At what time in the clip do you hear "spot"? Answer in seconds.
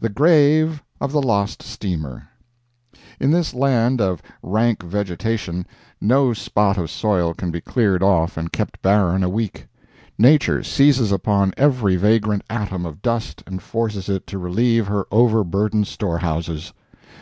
6.32-6.78